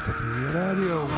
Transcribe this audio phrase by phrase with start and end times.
[0.00, 1.08] Ratatouille Radio.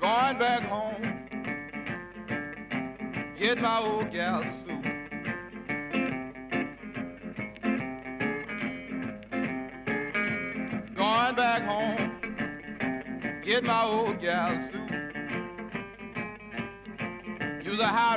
[0.00, 1.02] Going back home,
[3.38, 4.44] get my old gal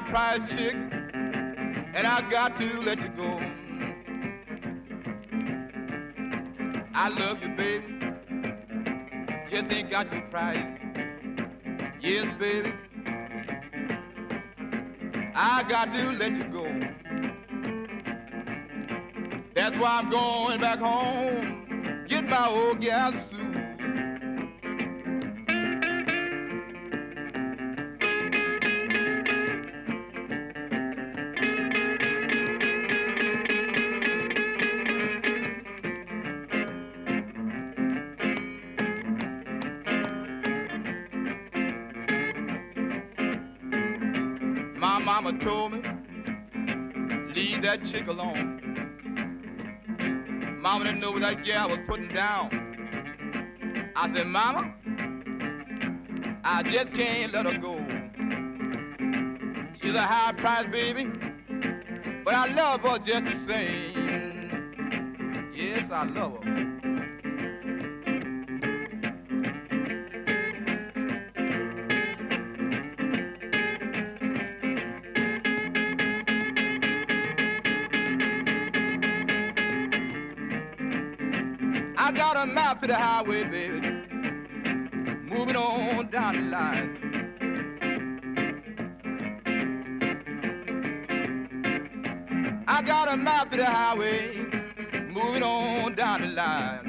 [0.09, 3.39] Price chick, and I got to let you go.
[6.95, 7.85] I love you, baby.
[9.51, 10.65] Just ain't got your price.
[12.01, 12.73] Yes, baby.
[15.35, 16.65] I got to let you go.
[19.53, 22.05] That's why I'm going back home.
[22.07, 23.11] Get my old gal
[47.91, 48.61] chick alone.
[50.61, 52.51] Mama didn't know what that gal was putting down.
[53.95, 54.75] I said, Mama,
[56.43, 57.83] I just can't let her go.
[59.73, 61.05] She's a high price baby,
[62.23, 65.53] but I love her just the same.
[65.55, 66.88] Yes, I love her.
[82.89, 83.81] The highway, baby.
[85.29, 86.89] Moving on down the line.
[92.67, 94.37] I got a map to the highway.
[95.11, 96.85] Moving on down the line.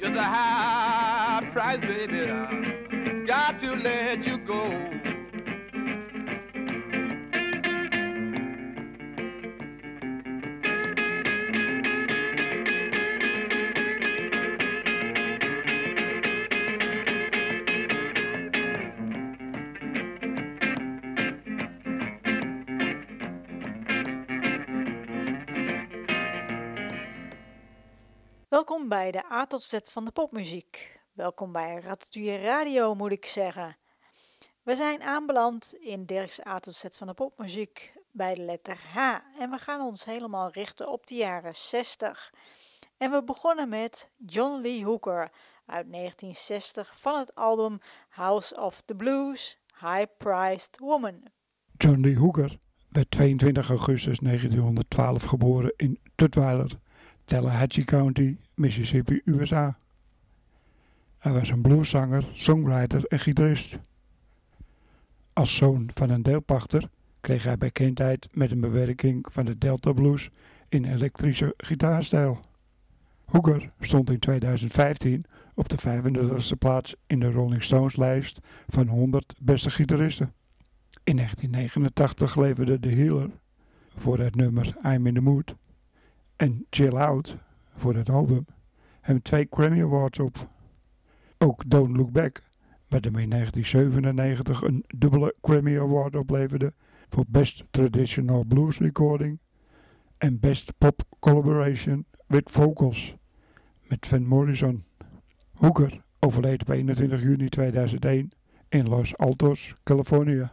[0.00, 2.28] Just a high price, baby.
[2.32, 4.91] I got to let you go.
[29.52, 31.00] Tot Z van de popmuziek.
[31.12, 33.76] Welkom bij Ratatouille Radio, moet ik zeggen.
[34.62, 39.18] We zijn aanbeland in Dirk's A tot van de popmuziek bij de letter H.
[39.38, 42.32] En we gaan ons helemaal richten op de jaren 60.
[42.96, 45.30] En we begonnen met John Lee Hooker
[45.66, 51.22] uit 1960 van het album House of the Blues, High Priced Woman.
[51.76, 52.58] John Lee Hooker
[52.88, 56.70] werd 22 augustus 1912 geboren in Tutwiler,
[57.24, 59.78] Tallahatchie County, Mississippi, USA.
[61.18, 63.78] Hij was een blueszanger, songwriter en gitarist.
[65.32, 66.88] Als zoon van een deelpachter
[67.20, 70.30] kreeg hij bekendheid met een bewerking van de Delta Blues
[70.68, 72.40] in elektrische gitaarstijl.
[73.24, 75.24] Hooker stond in 2015
[75.54, 80.32] op de 35e plaats in de Rolling Stones lijst van 100 beste gitaristen.
[81.04, 83.30] In 1989 leverde de Healer
[83.94, 85.54] voor het nummer I'm in the Mood
[86.36, 87.36] en Chill Out
[87.72, 88.46] voor het album
[89.00, 90.48] hem twee Grammy Awards op.
[91.38, 92.42] Ook Don't Look Back,
[92.88, 96.72] wat hem in 1997 een dubbele Grammy Award opleverde
[97.08, 99.38] voor Best Traditional Blues Recording
[100.18, 103.14] en Best Pop Collaboration with Vocals
[103.82, 104.84] met Van Morrison.
[105.52, 108.32] Hooker overleed op 21 juni 2001
[108.68, 110.50] in Los Altos, Californië.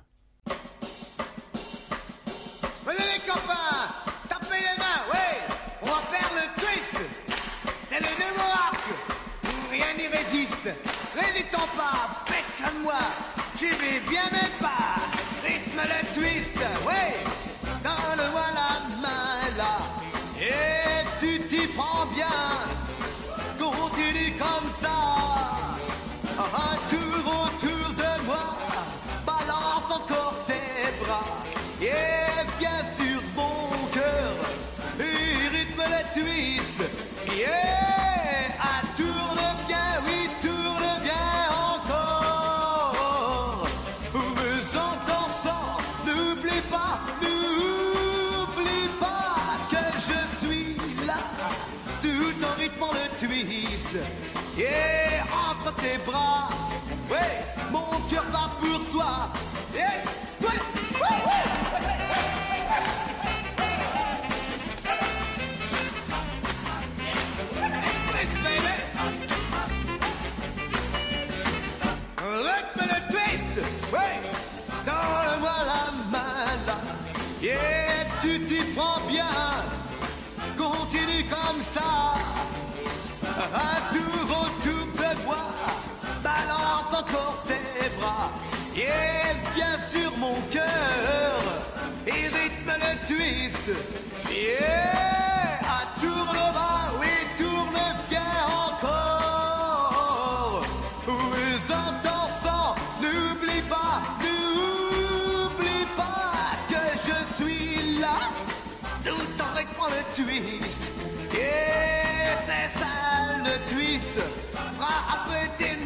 [114.79, 115.78] مرحبتي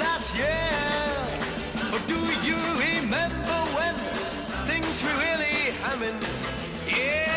[0.00, 0.70] last year
[1.94, 2.18] or do
[2.48, 2.58] you
[2.88, 3.94] remember when
[4.70, 6.18] things were really humming?
[6.88, 7.29] Yeah,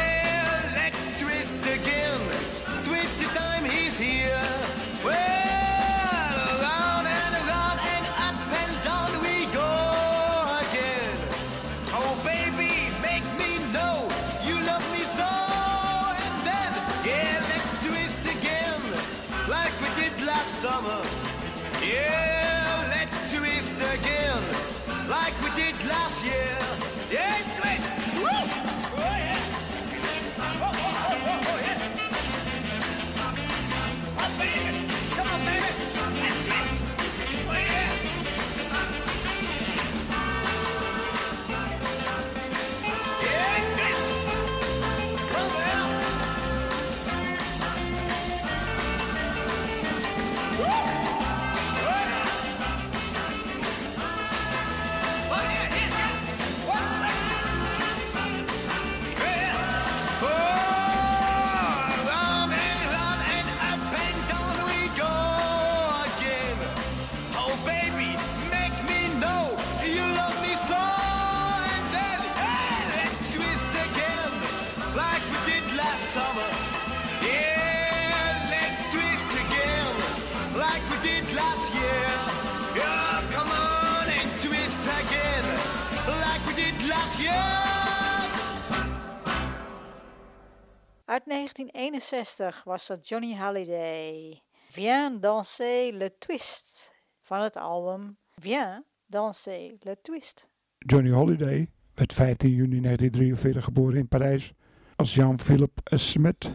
[91.05, 94.41] Uit 1961 was dat Johnny Halliday.
[94.69, 100.49] Viens danser le twist van het album Viens danser le twist.
[100.77, 104.53] Johnny Holiday werd 15 juni 1943 geboren in Parijs
[104.95, 106.53] als Jean-Philippe Smet.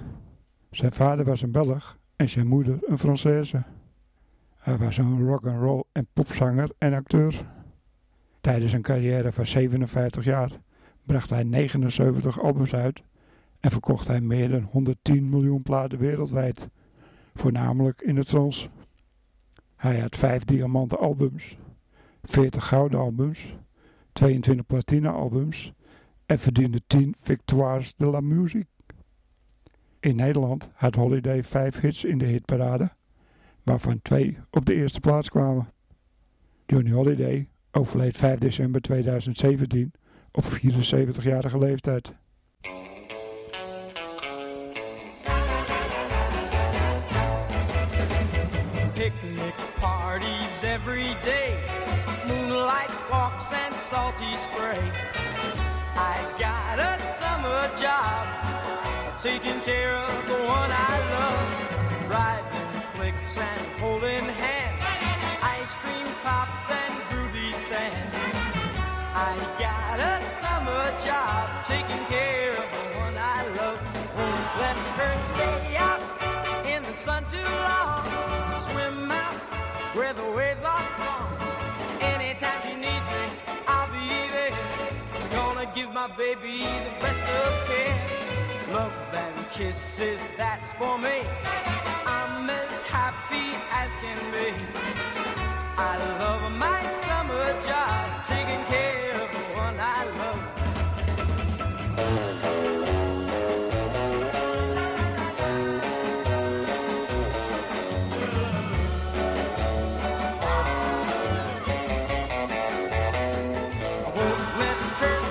[0.71, 3.65] Zijn vader was een Belg en zijn moeder een Française.
[4.57, 7.58] Hij was een rock'n'roll en popzanger en acteur.
[8.49, 10.51] Tijdens een carrière van 57 jaar
[11.03, 13.03] bracht hij 79 albums uit
[13.61, 16.69] en verkocht hij meer dan 110 miljoen platen wereldwijd,
[17.35, 18.69] voornamelijk in het Frans.
[19.77, 21.57] Hij had 5 diamanten albums,
[22.23, 23.57] 40 gouden albums,
[24.13, 25.73] 22 platine albums
[26.27, 28.67] en verdiende 10 Victoires de la Musique.
[30.01, 32.91] In Nederland had Holiday 5 hits in de hitparade,
[33.63, 35.73] waarvan 2 op de eerste plaats kwamen.
[36.67, 39.93] Johnny Holiday overleed 5 december 2017
[40.33, 42.13] op 74-jarige leeftijd.
[48.95, 51.55] Picnic parties every day,
[52.27, 54.91] moonlight walks and salty spray.
[55.95, 58.27] I got a summer job,
[59.23, 64.85] taking care of the one I love, driving flicks and holding hands,
[65.43, 67.28] ice cream pops and groovy
[67.71, 73.79] I got a summer job, taking care of the one I love.
[74.17, 76.01] Won't let her stay out
[76.67, 78.07] in the sun too long.
[78.59, 79.35] Swim out
[79.95, 81.37] where the waves are strong.
[82.01, 83.29] Anytime she needs me,
[83.67, 84.57] I'll be there.
[85.33, 88.73] Gonna give my baby the best of care.
[88.73, 91.21] Love and kisses, that's for me.
[92.07, 95.38] I'm as happy as can be.
[95.81, 100.43] I love my summer job, taking care of the one I love.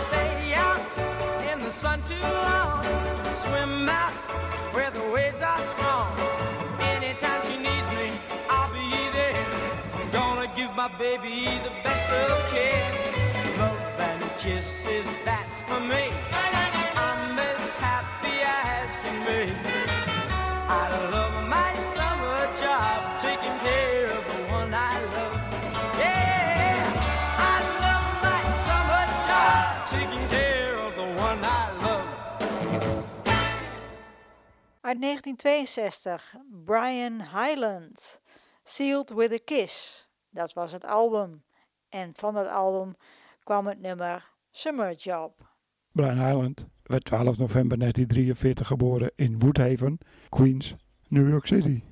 [0.08, 0.80] I out
[1.52, 2.84] in the sun too long.
[3.34, 4.14] Swim out
[4.74, 5.27] where the waves
[10.98, 12.92] baby the best of care.
[13.60, 16.10] Love and kisses, that's for me.
[16.96, 19.54] I'm as happy as can be.
[20.68, 25.40] I love my summer job, taking care of the one I love.
[26.00, 26.82] Yeah,
[27.54, 32.10] I love my summer job, taking care of the one I love.
[34.82, 36.20] Uit 1962,
[36.66, 38.20] Brian Hyland,
[38.64, 40.07] Sealed with a Kiss.
[40.38, 41.44] Dat was het album.
[41.90, 42.96] En van dat album
[43.44, 45.56] kwam het nummer Summer Job.
[45.92, 49.98] Brian Hyland werd 12 november 1943 geboren in Woodhaven,
[50.30, 50.76] Queens,
[51.08, 51.84] New York City.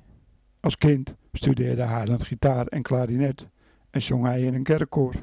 [0.60, 3.46] Als kind studeerde Hyland gitaar en klarinet
[3.90, 5.14] en zong hij in een kerkkoor.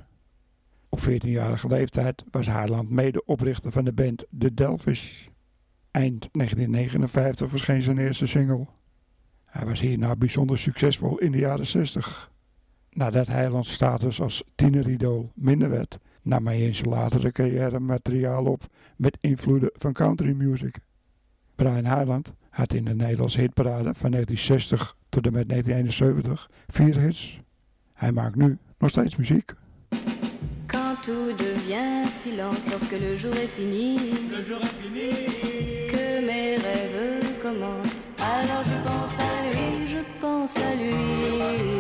[0.90, 5.28] Op 14-jarige leeftijd was Hyland medeoprichter van de band The Delfish.
[5.92, 8.68] Eind 1959 verscheen zijn eerste single.
[9.46, 12.32] Hij was hierna bijzonder succesvol in de jaren 60.
[12.94, 18.64] Nadat Hylands status als tieneridool minder werd, nam hij in zijn latere carrière materiaal op
[18.96, 20.78] met invloeden van country music.
[21.56, 27.40] Brian Hyland had in de Nederlandse hitparade van 1960 tot en met 1971 vier hits.
[27.94, 29.54] Hij maakt nu nog steeds muziek.
[30.66, 33.98] Quand tout devient silence lorsque le jour est fini,
[35.88, 41.73] que mes rêves commencent, alors je pense à lui, je pense à lui.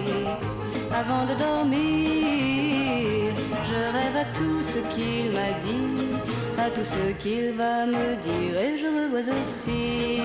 [0.95, 3.33] Avant de dormir,
[3.63, 6.13] je rêve à tout ce qu'il m'a dit,
[6.57, 10.19] à tout ce qu'il va me dire, et je revois aussi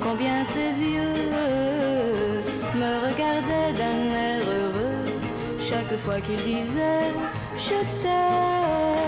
[0.00, 1.32] combien ses yeux
[2.74, 5.04] me regardaient d'un air heureux
[5.58, 7.14] chaque fois qu'il disait
[7.56, 9.07] je t'aime.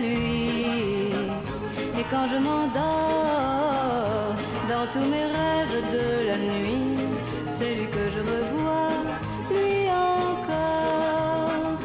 [0.00, 0.78] Lui
[1.98, 4.34] et quand je m'endors
[4.68, 6.94] dans tous mes rêves de la nuit,
[7.46, 9.02] c'est lui que je revois,
[9.50, 11.78] lui encore.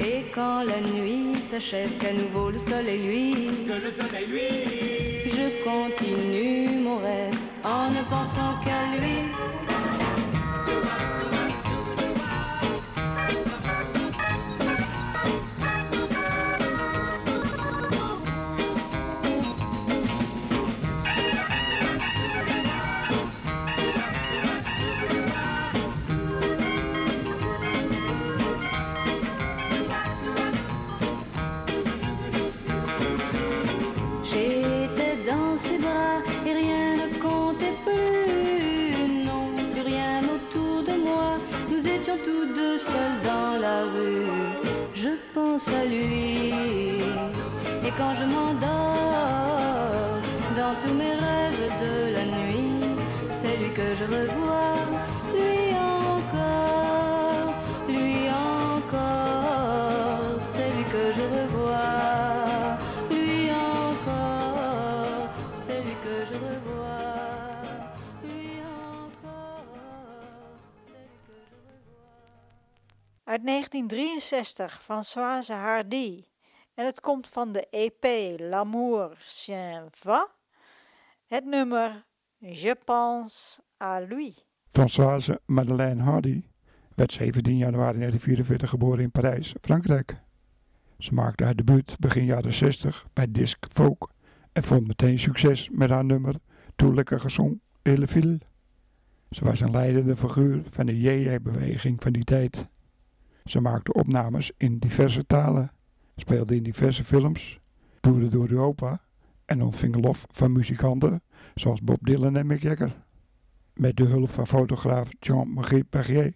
[0.00, 3.50] Et quand la nuit s'achève, qu'à nouveau le soleil lui,
[5.26, 9.30] je continue mon rêve en ne pensant qu'à lui.
[43.24, 44.26] Dans la rue.
[44.94, 46.52] Je pense à lui
[47.84, 50.20] et quand je m'endors
[50.56, 52.96] dans tous mes rêves de la nuit,
[53.28, 54.86] c'est lui que je revois,
[55.34, 55.74] lui
[56.08, 57.54] encore,
[57.88, 58.28] lui
[58.68, 61.61] encore, c'est lui que je revois,
[73.72, 76.24] 1963 van Soise Hardy.
[76.74, 78.04] En het komt van de EP
[78.40, 80.28] L'amour s'en va.
[81.26, 82.04] Het nummer
[82.36, 84.34] Je pense à lui.
[84.68, 86.42] Françoise Madeleine Hardy
[86.94, 90.20] werd 17 januari 1944 geboren in Parijs, Frankrijk.
[90.98, 94.10] Ze maakte haar debuut begin jaren 60 bij Disc Folk
[94.52, 96.34] en vond meteen succes met haar nummer
[96.76, 98.38] Tout le garçon et le fil.
[99.30, 102.66] Ze was een leidende figuur van de JJ-beweging van die tijd.
[103.44, 105.72] Ze maakte opnames in diverse talen,
[106.16, 107.60] speelde in diverse films,
[108.00, 109.00] toerde door Europa
[109.44, 111.22] en ontving lof van muzikanten
[111.54, 112.96] zoals Bob Dylan en Mick Jagger.
[113.74, 116.32] Met de hulp van fotograaf Jean-Marie Perrier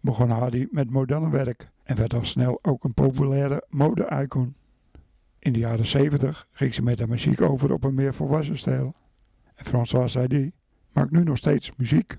[0.00, 4.54] begon Hardy met moderne werk en werd al snel ook een populaire mode-icon.
[5.38, 8.94] In de jaren 70 ging ze met haar muziek over op een meer volwassen stijl.
[9.54, 10.50] En François Hardy
[10.92, 12.16] maakt nu nog steeds muziek.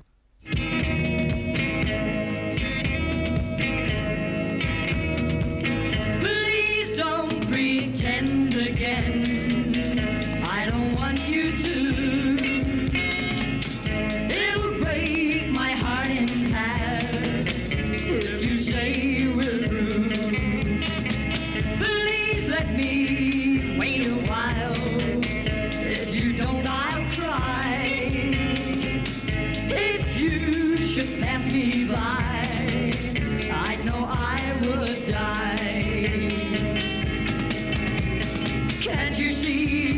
[39.20, 39.89] You see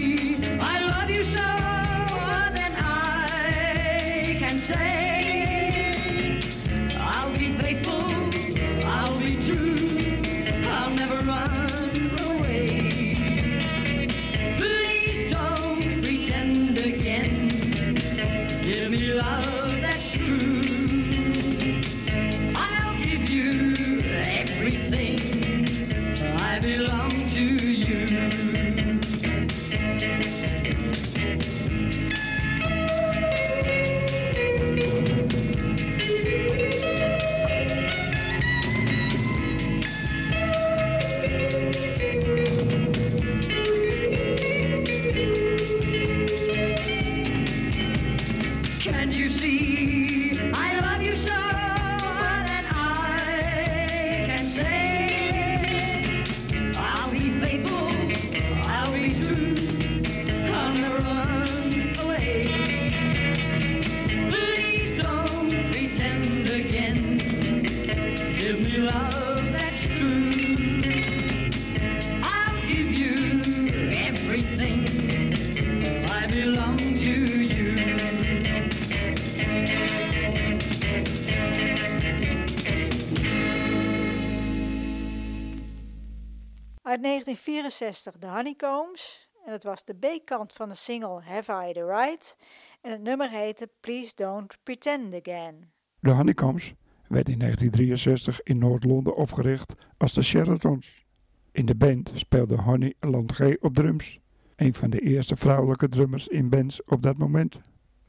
[87.82, 89.30] 1964 de Honeycombs.
[89.46, 92.38] En het was de B-kant van de single Have I the Right.
[92.82, 95.72] En het nummer heette Please Don't Pretend Again.
[96.00, 96.74] De Honeycombs
[97.08, 101.06] werd in 1963 in Noord-Londen opgericht als de Sheratons.
[101.52, 104.20] In de band speelde Honey Landgee op drums,
[104.56, 107.60] een van de eerste vrouwelijke drummers in bands op dat moment.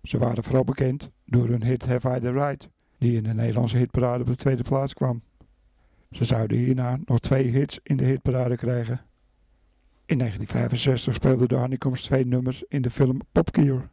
[0.02, 3.76] Ze waren vooral bekend door hun hit Have I the Right, die in de Nederlandse
[3.76, 5.22] hitparade op de tweede plaats kwam.
[6.10, 9.10] Ze zouden hierna nog twee hits in de hitparade krijgen.
[10.06, 13.88] In 1965 speelden de Honeycombs twee nummers in de film Popcure.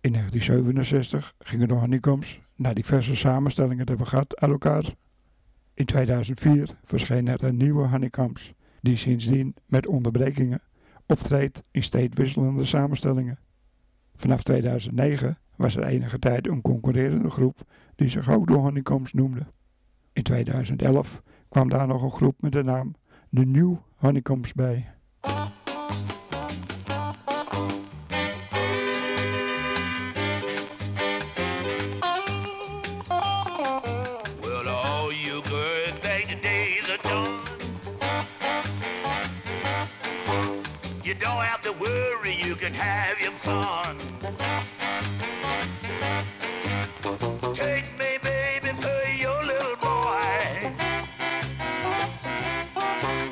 [0.00, 4.94] In 1967 gingen de Honeycombs, na diverse samenstellingen te hebben gehad, uit elkaar.
[5.74, 10.60] In 2004 verscheen er een nieuwe Honeycombs, die sindsdien met onderbrekingen
[11.06, 13.38] optreedt in steeds wisselende samenstellingen.
[14.14, 17.60] Vanaf 2009 was er enige tijd een concurrerende groep
[17.96, 19.46] die zich ook de Honeycombs noemde.
[20.12, 22.94] In 2011 kwam daar nog een groep met de naam
[23.28, 24.92] de New Honeycombs bij.
[42.58, 43.96] Can have your fun.
[47.54, 50.74] Take me, baby, for your little boy.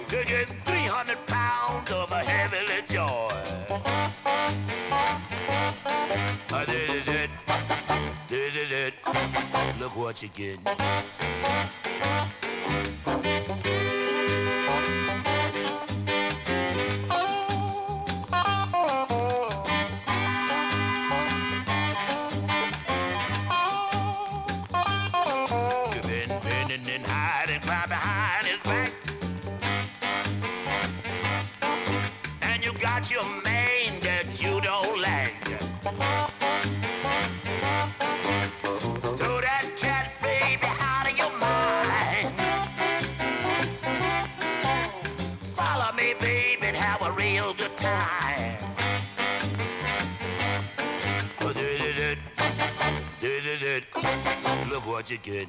[0.06, 3.28] Cooking 300 pounds of a heavenly joy.
[6.52, 7.30] Ah, this is it.
[8.28, 8.94] This is it.
[9.80, 10.60] Look what you get.
[33.06, 35.44] And you mane that you don't like.
[39.16, 42.34] Throw that cat baby out of your mind.
[45.40, 48.58] Follow me, baby, and have a real good time.
[54.68, 55.48] Look what you get.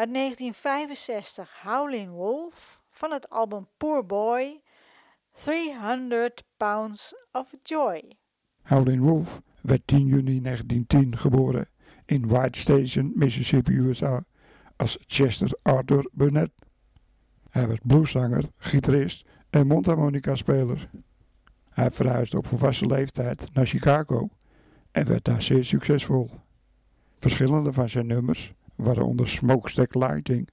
[0.00, 4.60] Uit 1965 Howlin' Wolf van het album Poor Boy
[5.32, 8.02] 300 Pounds of Joy.
[8.62, 11.68] Howlin' Wolf werd 10 juni 1910 geboren
[12.04, 14.24] in White Station, Mississippi, USA
[14.76, 16.52] als Chester Arthur Burnett.
[17.50, 20.90] Hij was blueszanger, gitarist en mondharmonica-speler.
[21.70, 24.28] Hij verhuisde op volwassen leeftijd naar Chicago
[24.90, 26.30] en werd daar zeer succesvol.
[27.16, 30.48] Verschillende van zijn nummers, waaronder Smokestack Lighting,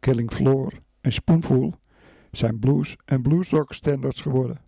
[0.00, 1.74] Killing Floor en Spoonful,
[2.30, 4.60] zijn blues en bluesrock standards geworden.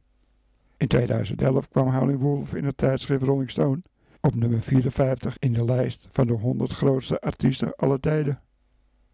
[0.77, 3.83] In 2011 kwam Howlin' Wolf in het tijdschrift Rolling Stone
[4.21, 8.41] op nummer 54 in de lijst van de 100 grootste artiesten aller tijden.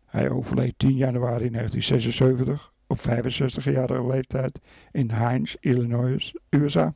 [0.04, 6.94] Hij overleed 10 januari 1976 op 65-jarige leeftijd in Hines, Illinois, USA.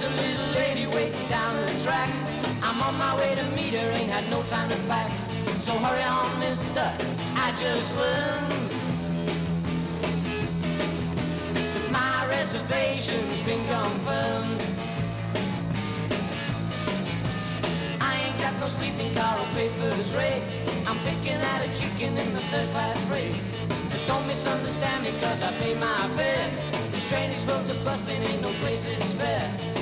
[0.00, 2.08] There's a little lady waiting down the track.
[2.62, 5.10] I'm on my way to meet her, ain't had no time to pack.
[5.60, 6.90] So hurry on, mister,
[7.36, 8.70] I just learned.
[11.52, 14.62] that My reservation's been confirmed.
[18.00, 20.42] I ain't got no sleeping car or paper's rate.
[20.86, 23.36] I'm picking at a chicken in the third class freight.
[24.06, 26.50] Don't misunderstand me cause I pay my fare.
[26.90, 29.79] This train is full to busting, ain't no place is spare.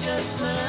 [0.00, 0.63] Just learned.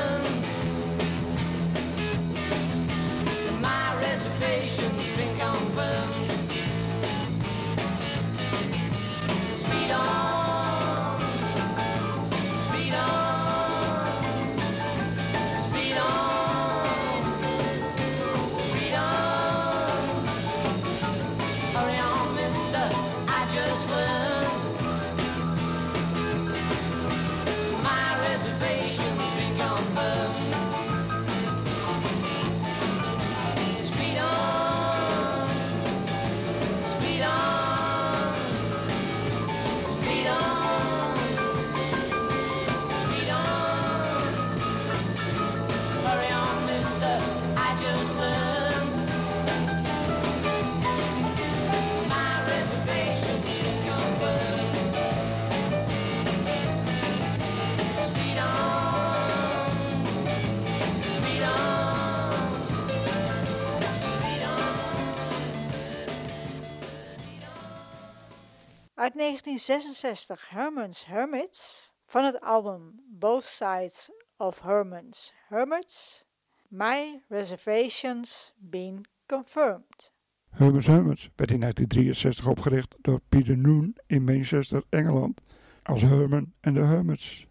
[69.06, 76.26] Uit 1966 Herman's Hermits van het album Both Sides of Herman's Hermits.
[76.68, 80.14] My reservations been confirmed.
[80.50, 85.42] Herman's Hermits werd in 1963 opgericht door Peter Noon in Manchester, Engeland
[85.84, 87.48] als Herman and the Hermits.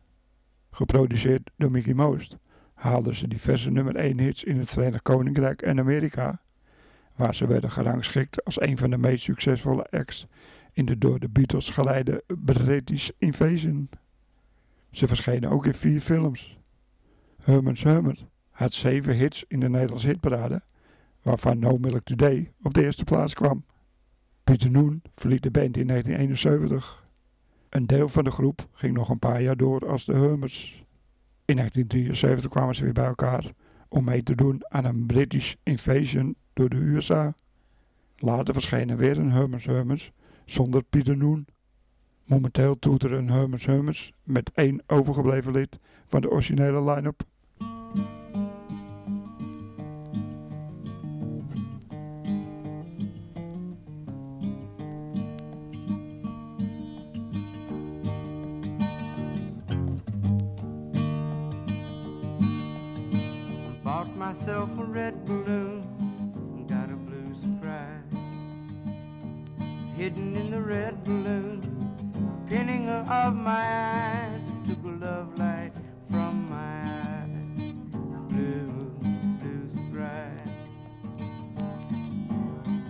[0.71, 2.37] Geproduceerd door Mickey Most
[2.75, 6.43] haalden ze diverse nummer 1 hits in het Verenigd Koninkrijk en Amerika,
[7.17, 10.27] waar ze werden gerangschikt als een van de meest succesvolle acts
[10.75, 13.89] in de door de Beatles geleide British Invasion.
[14.91, 16.59] Ze verschenen ook in vier films.
[17.43, 20.63] Herman's Hermit had zeven hits in de Nederlandse hitparade,
[21.23, 23.65] waarvan No Milk Today op de eerste plaats kwam.
[24.45, 27.07] Pieter Noen verliet de band in 1971.
[27.69, 30.83] Een deel van de groep ging nog een paar jaar door als de Hermits.
[31.45, 33.53] In 1973 kwamen ze weer bij elkaar
[33.89, 37.35] om mee te doen aan een British Invasion door de USA.
[38.17, 40.13] Later verscheen er weer een Hermits Hermits
[40.45, 41.47] zonder Pieter Noen.
[42.25, 47.23] Momenteel toeteren Hummers Hummers met één overgebleven lid van de originele line-up.
[64.35, 65.15] myself red.
[70.05, 71.63] Hidden in the red balloon,
[72.47, 75.73] pinning of my eyes, took a love light
[76.11, 77.73] from my eyes.
[78.29, 78.69] Blue,
[79.41, 80.51] blue surprise.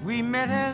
[0.05, 0.74] We met as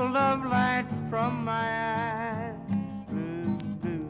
[0.00, 2.54] a love light from my eye,
[3.08, 4.08] blue, blue.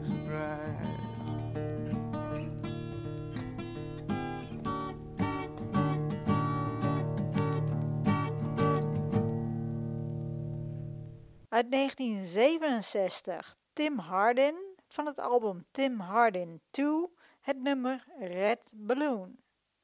[11.49, 14.55] Uit 1967 Tim Hardin
[14.87, 17.07] van het album Tim Hardin 2
[17.41, 19.35] het nummer Red Balloon.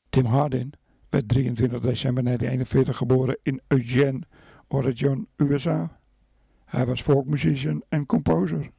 [0.09, 0.73] Tim Hardin
[1.09, 4.21] werd 23 december 1941 geboren in Eugene,
[4.67, 5.96] Oregon, USA.
[6.67, 8.71] Hij was folkmusician en composer.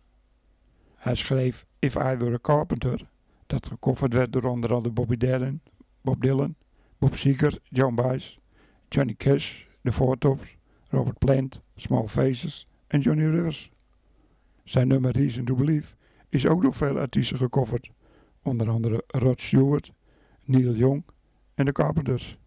[0.94, 3.08] Hij schreef If I Were a Carpenter,
[3.46, 5.60] dat gecoverd werd door onder andere Bobby Darin,
[6.02, 6.54] Bob Dylan,
[6.98, 8.38] Bob Seger, John Baez,
[8.88, 10.56] Johnny Cash, The Four Tops,
[10.88, 13.70] Robert Plant, Small Faces en Johnny Rivers.
[14.64, 15.94] Zijn nummer Reason to Believe
[16.28, 17.90] is ook door veel artiesten gecoverd,
[18.42, 19.92] onder andere Rod Stewart,
[20.44, 21.04] Neil Young
[21.54, 22.38] en de Carpenters.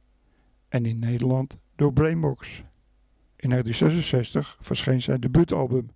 [0.69, 2.63] En in Nederland door Brainbox.
[3.41, 5.89] In 1966 verscheen zijn debuutalbum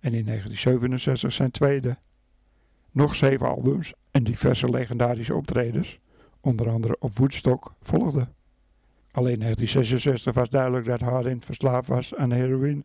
[0.00, 1.98] en in 1967 zijn tweede.
[2.90, 5.98] Nog zeven albums en diverse legendarische optredens,
[6.40, 8.34] onder andere op Woodstock, volgden.
[9.10, 12.84] Alleen in 1966 was duidelijk dat Hardin verslaafd was aan heroïne.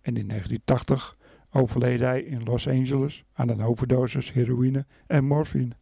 [0.00, 1.16] En in 1980
[1.52, 5.76] overleed hij in Los Angeles aan een overdosis heroïne en morfine.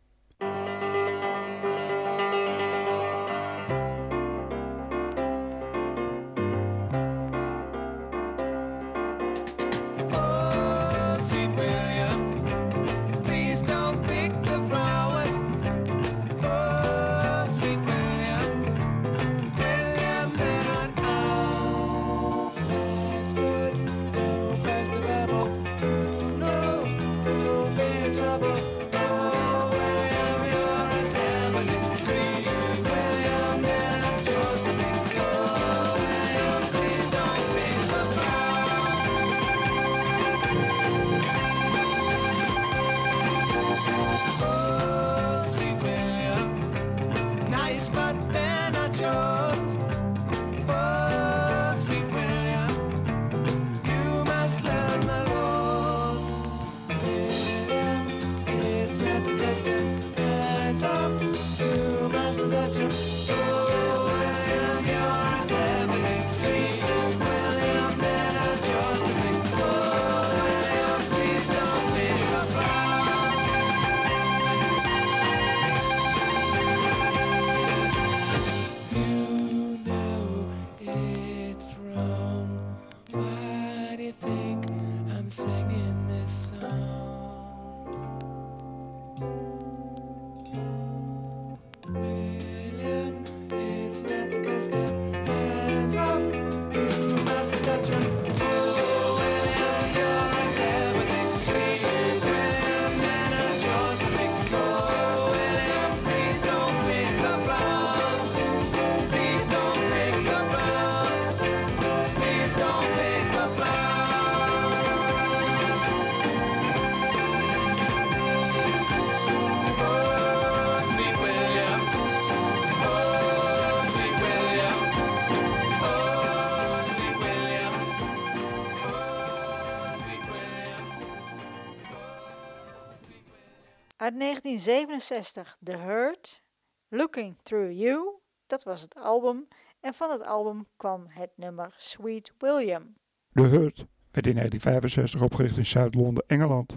[134.02, 136.42] Uit 1967 The Hurt,
[136.88, 139.48] Looking Through You, dat was het album.
[139.80, 142.94] En van het album kwam het nummer Sweet William.
[143.32, 146.72] De Hurt werd in 1965 opgericht in Zuid-Londen, Engeland.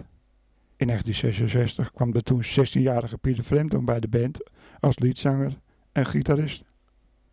[0.76, 5.60] In 1966 kwam de toen 16-jarige Peter Frampton bij de band als leadzanger
[5.92, 6.62] en gitarist.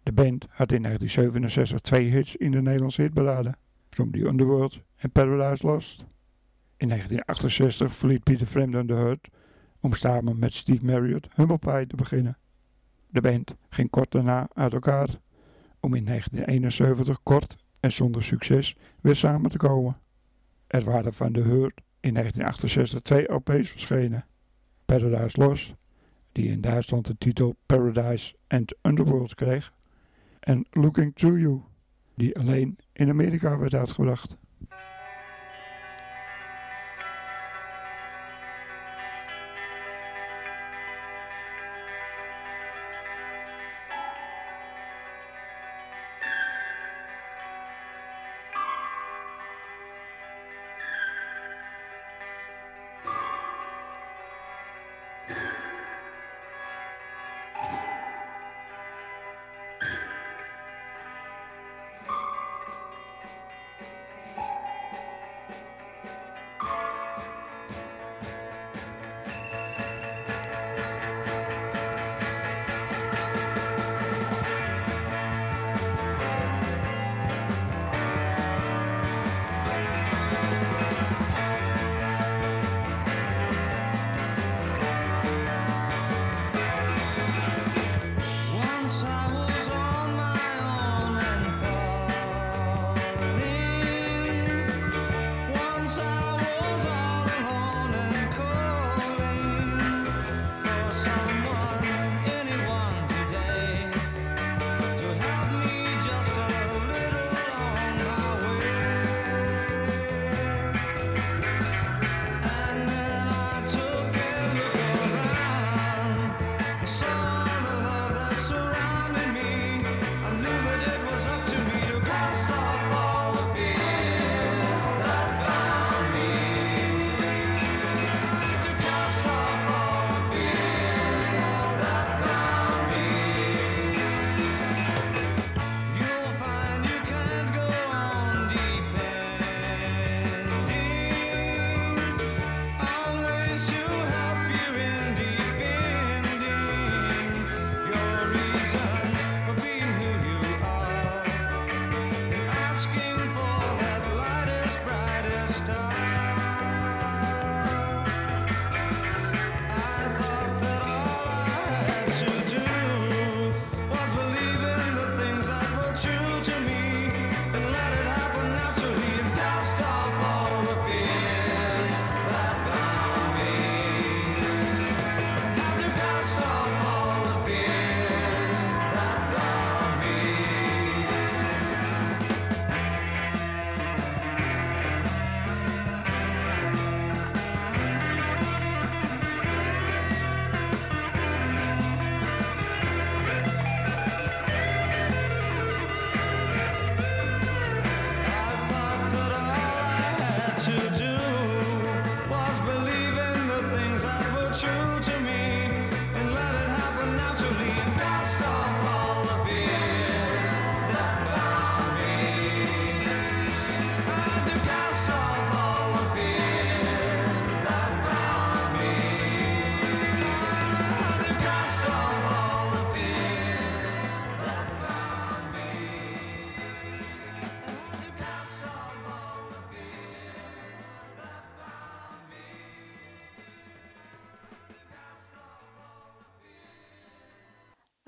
[0.04, 3.56] De band had in 1967 twee hits in de Nederlandse hitparade,
[3.90, 6.00] From the Underworld en Paradise Lost.
[6.78, 9.30] In 1968 verliet Peter Frampton de Hurt
[9.84, 12.38] om samen met Steve Marriott Humble te beginnen.
[13.10, 15.10] De band ging kort daarna uit elkaar
[15.80, 19.98] om in 1971 kort en zonder succes weer samen te komen.
[20.68, 24.26] Er waren van de Hurt in 1968 twee LP's verschenen.
[24.86, 25.74] Paradise Lost,
[26.32, 29.74] die in Duitsland de titel Paradise and Underworld kreeg,
[30.40, 31.62] en Looking Through You,
[32.16, 34.38] die alleen in Amerika werd uitgebracht.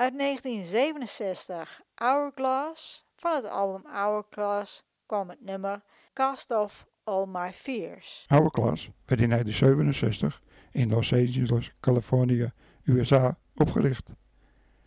[0.06, 3.06] Uit 1967 Hourglass.
[3.16, 5.82] Van het album Hourglass kwam het nummer
[6.14, 8.24] Cast Off All My Fears.
[8.28, 10.42] Hourglass werd in 1967
[10.72, 12.52] in Los Angeles, Californië,
[12.84, 14.14] USA opgericht.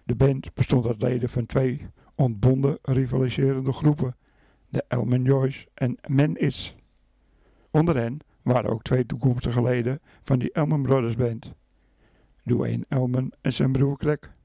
[0.04, 4.16] De band bestond uit leden van twee ontbonden rivaliserende groepen,
[4.68, 6.74] de Elman Joyce en Man Is.
[7.70, 11.52] Onder hen waren ook twee toekomstige leden van die Elman Brothers Band,
[12.44, 14.36] Dwayne Elman en zijn broer Craig.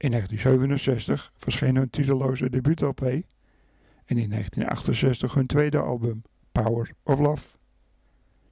[0.00, 6.22] In 1967 verscheen hun titeloze debuut-LP en in 1968 hun tweede album,
[6.52, 7.56] Power of Love.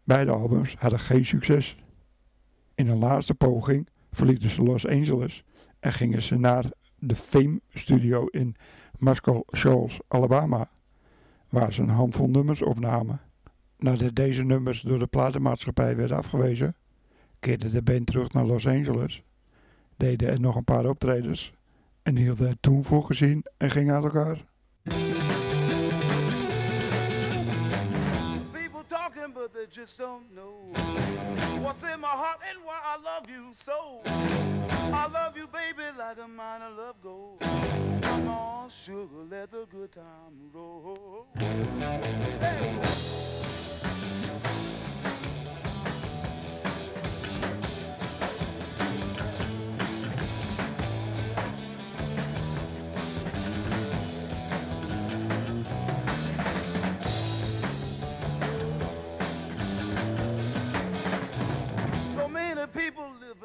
[0.04, 1.76] Beide albums hadden geen succes.
[2.74, 5.44] In een laatste poging verlieten ze Los Angeles
[5.80, 6.64] en gingen ze naar
[6.98, 8.56] de Fame Studio in
[8.98, 10.68] Muscle Shoals, Alabama,
[11.48, 13.20] waar ze een handvol nummers opnamen.
[13.78, 16.76] Nadat deze nummers door de platenmaatschappij werden afgewezen,
[17.40, 19.22] keerde de band terug naar Los Angeles,
[19.98, 21.52] deden er nog een paar optredens
[22.02, 24.44] en hielden het toen voor gezien en gingen uit elkaar.
[28.52, 30.72] People talking, but they just don't know
[31.62, 34.00] what's in my heart and why I love you so.
[34.92, 37.40] I love you, baby, like a mine of love gold.
[38.00, 41.26] Come on, sugar, let the good time roll.
[42.40, 42.78] Hey.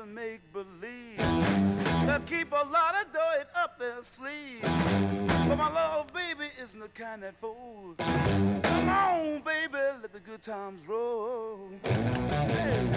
[0.04, 1.18] People make believe.
[1.18, 4.62] They keep a lot of dirt up their sleeve.
[4.62, 7.95] But my love, baby, isn't the kind that fools.
[7.97, 11.70] Come on, baby, let the good times roll.
[11.84, 12.88] Hey.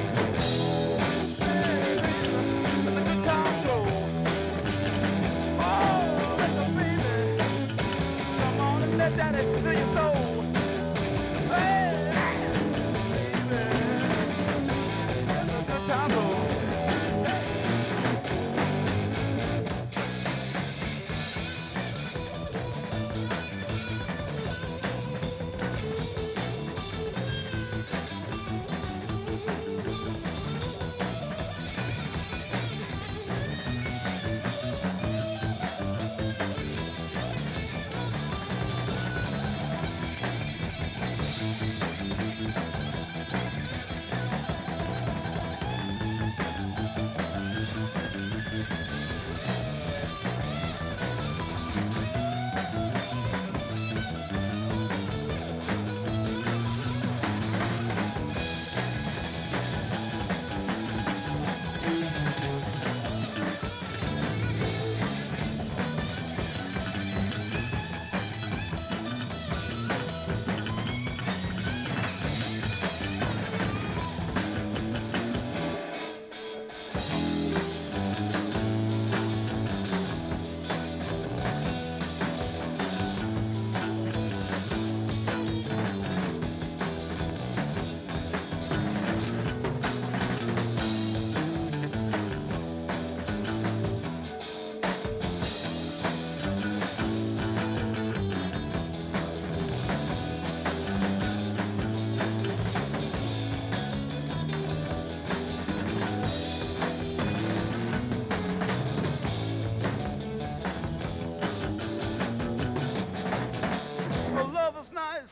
[1.38, 2.00] Hey,
[2.84, 3.86] let the good times roll.
[5.60, 7.38] Oh, let the baby
[8.38, 10.45] come on and let that fill your soul.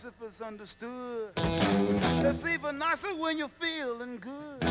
[0.03, 1.31] If it's understood.
[1.37, 4.65] It's even nicer when you're feeling good.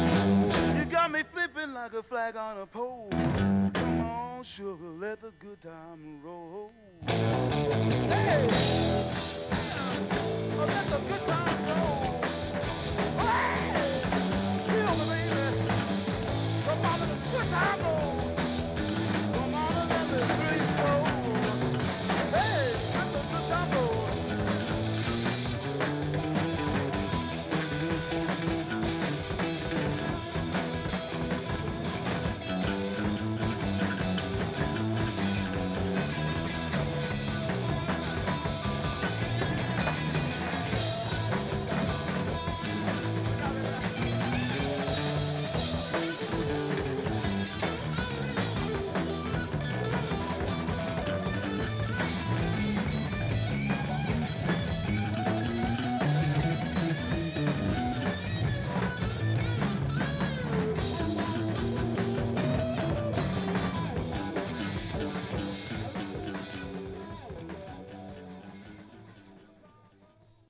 [0.75, 3.07] You got me flipping like a flag on a pole.
[3.73, 6.22] Come on, sugar, let the good time roll.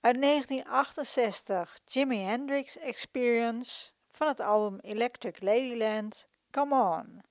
[0.04, 7.22] Uit 1968 Jimi Hendrix Experience van het album Electric Ladyland Come On.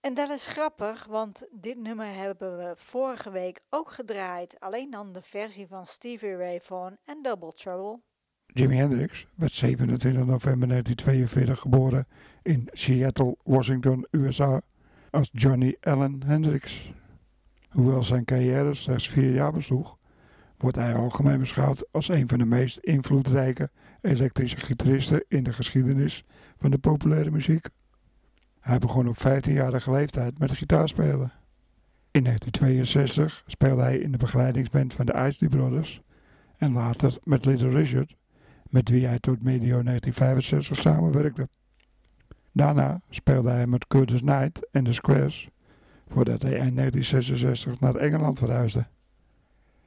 [0.00, 5.12] En dat is grappig, want dit nummer hebben we vorige week ook gedraaid, alleen dan
[5.12, 8.00] de versie van Stevie Ray Vaughan en Double Trouble.
[8.46, 12.06] Jimi Hendrix werd 27 november 1942 geboren
[12.42, 14.60] in Seattle, Washington, USA
[15.10, 16.90] als Johnny Allen Hendrix.
[17.68, 19.98] Hoewel zijn carrière slechts vier jaar besloeg,
[20.64, 26.24] wordt hij algemeen beschouwd als een van de meest invloedrijke elektrische gitaristen in de geschiedenis
[26.56, 27.66] van de populaire muziek.
[28.60, 31.32] Hij begon op 15-jarige leeftijd met gitaarspelen.
[32.10, 36.00] In 1962 speelde hij in de begeleidingsband van de Isley Brothers
[36.56, 38.14] en later met Little Richard,
[38.70, 41.48] met wie hij tot medio 1965 samenwerkte.
[42.52, 45.48] Daarna speelde hij met Curtis Knight en de Squares,
[46.06, 48.86] voordat hij in 1966 naar Engeland verhuisde.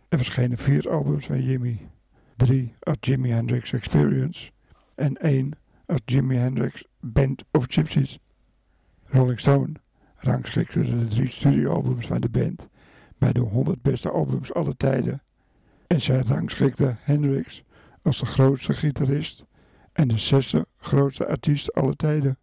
[0.10, 1.90] Er verschenen vier albums van Jimmy,
[2.36, 4.52] drie als Jimi Hendrix Experience
[4.96, 5.52] en één
[5.86, 8.20] als Jimi Hendrix Band of Gypsies.
[9.06, 9.72] Rolling Stone
[10.16, 12.70] rangschikte de drie studioalbums van de band
[13.18, 15.22] bij de 100 beste albums aller tijden
[15.88, 17.64] en zij rangschikte Hendrix
[18.02, 19.44] als de grootste gitarist
[19.94, 22.38] en de zesde grootste artiest aller tijden.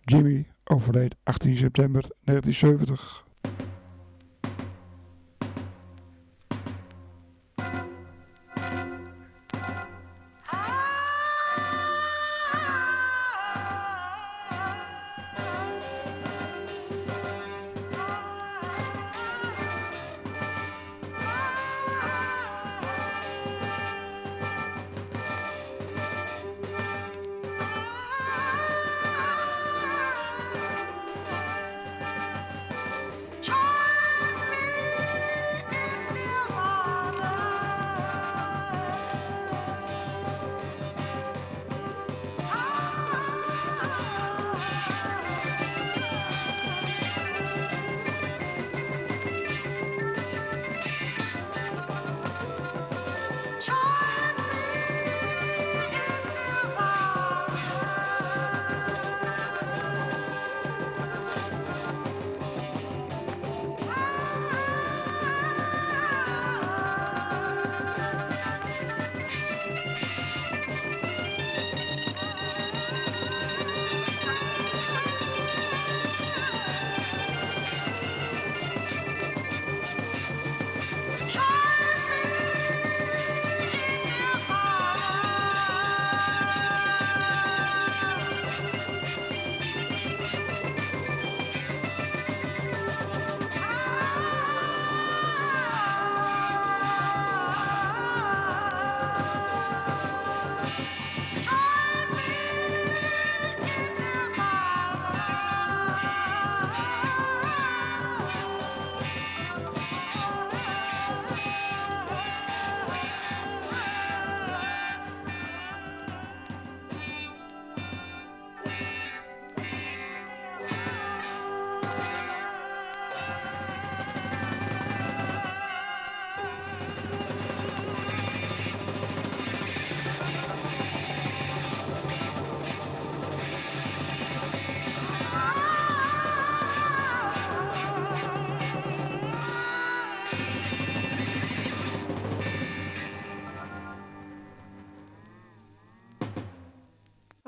[0.00, 3.28] Jimmy overleed 18 september 1970.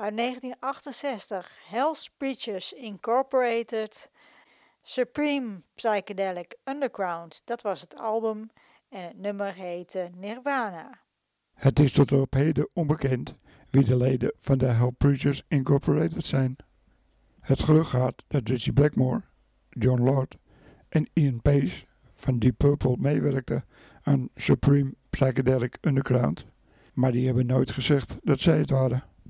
[0.03, 4.09] Uit 1968, Hell's Preachers Incorporated,
[4.81, 7.41] Supreme Psychedelic Underground.
[7.45, 8.51] Dat was het album
[8.89, 10.99] en het nummer heette Nirvana.
[11.53, 13.37] Het is tot op heden onbekend
[13.69, 16.55] wie de leden van de Hell Preachers Incorporated zijn.
[17.39, 19.21] Het gerucht gaat dat Richie Blackmore,
[19.69, 20.37] John Lord
[20.89, 23.65] en Ian Pace van Deep Purple meewerkten
[24.01, 26.45] aan Supreme Psychedelic Underground,
[26.93, 29.11] maar die hebben nooit gezegd dat zij het waren.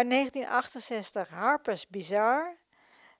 [0.00, 2.56] Uit 1968 Harper's Bizarre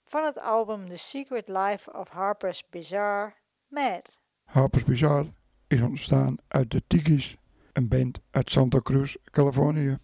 [0.05, 3.35] van het album The Secret Life of Harper's Bizarre
[3.69, 4.19] Mad.
[4.45, 5.33] Harper's Bizarre
[5.67, 7.37] is ontstaan uit de Tiki's,
[7.73, 9.99] een band uit Santa Cruz, Californië.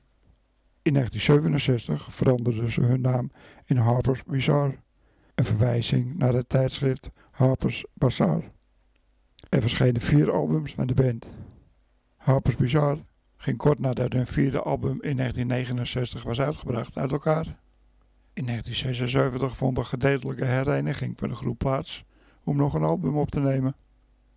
[0.82, 3.30] In 1967 veranderden ze hun naam
[3.64, 4.78] in Harper's Bizarre,
[5.34, 8.42] een verwijzing naar het tijdschrift Harper's Bazaar.
[9.48, 11.30] Er verschenen vier albums van de band.
[12.16, 13.04] Harper's Bizarre
[13.46, 17.46] ging kort nadat hun vierde album in 1969 was uitgebracht uit elkaar.
[18.32, 22.04] In 1976 vond een gedeeltelijke hereniging van de groep plaats
[22.44, 23.76] om nog een album op te nemen.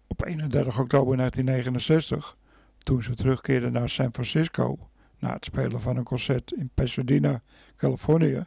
[0.07, 2.37] Op 31 oktober 1969,
[2.77, 4.77] toen ze terugkeerden naar San Francisco
[5.19, 7.41] na het spelen van een concert in Pasadena,
[7.75, 8.45] Californië,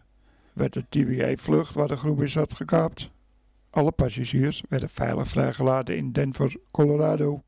[0.53, 3.11] werd de TVA-vlucht waar de groep in zat gekaapt.
[3.71, 7.43] Alle passagiers werden veilig vrijgelaten in Denver, Colorado.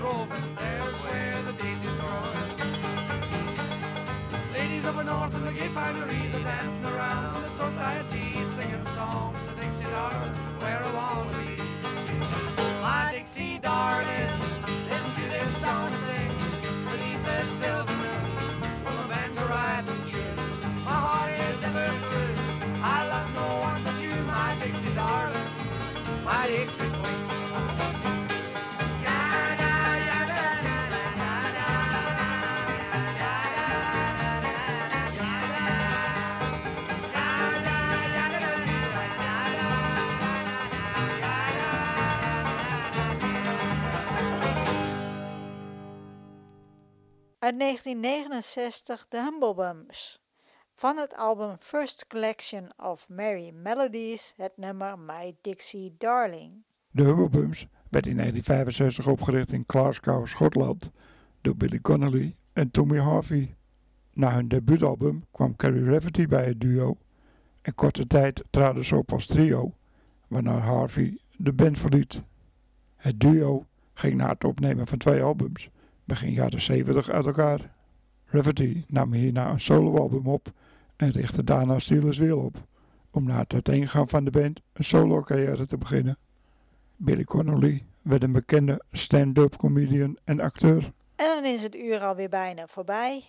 [0.00, 2.58] There's where the daisies growing.
[4.52, 9.48] Ladies up north in the gay finery, they're dancing around in the society, singing songs
[9.48, 11.62] of Dixie darling, where I wanna be.
[12.80, 14.40] My Dixie darling,
[14.90, 16.32] listen to this song I sing
[16.90, 18.24] beneath this silver moon,
[18.84, 20.84] with my banjo riding tune.
[20.84, 22.34] My heart is ever true.
[22.82, 25.50] I love no one but you, my Dixie darling,
[26.24, 26.93] my Dixie
[47.44, 50.22] Uit 1969 de Humble Bums.
[50.74, 56.52] Van het album First Collection of Merry Melodies het nummer My Dixie Darling.
[56.90, 60.90] De Humblebums werd in 1965 opgericht in Glasgow, Schotland,
[61.40, 63.56] door Billy Connolly en Tommy Harvey.
[64.12, 66.96] Na hun debuutalbum kwam Carrie Rafferty bij het duo
[67.62, 69.74] en korte tijd traden ze op als trio,
[70.28, 72.22] waarna Harvey de band verliet.
[72.96, 75.70] Het duo ging na het opnemen van twee albums
[76.04, 77.72] begin jaren 70 uit elkaar.
[78.24, 80.52] Rafferty nam hierna een soloalbum op
[80.96, 82.56] en richtte daarna Steelers Wheel op,
[83.10, 86.18] om na het uiteengaan van de band een solo-carrière te beginnen.
[86.96, 90.92] Billy Connolly werd een bekende stand-up comedian en acteur.
[91.16, 93.24] En dan is het uur alweer bijna voorbij.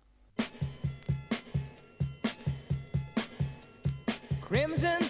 [4.39, 5.01] Crimson